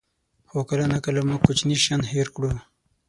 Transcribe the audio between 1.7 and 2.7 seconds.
شیان هېر کړو.